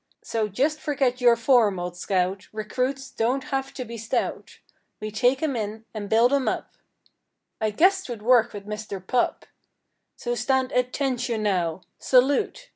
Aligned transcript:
So 0.23 0.47
just 0.47 0.79
forget 0.79 1.21
your 1.21 1.35
form, 1.35 1.79
old 1.79 1.95
scout; 1.95 2.47
Recruits 2.51 3.11
don't 3.11 3.43
have 3.43 3.71
to 3.75 3.85
be 3.85 3.99
stout; 3.99 4.57
We 4.99 5.11
take 5.11 5.43
'em 5.43 5.55
in 5.55 5.85
and 5.93 6.09
build 6.09 6.33
'em 6.33 6.47
up— 6.47 6.73
I 7.61 7.69
guess 7.69 8.03
'twould 8.03 8.23
work 8.23 8.51
with 8.51 8.65
Mister 8.65 8.99
Pup— 8.99 9.45
So 10.15 10.33
stand 10.33 10.71
ATTENTION, 10.71 11.43
now—Salute! 11.43 12.69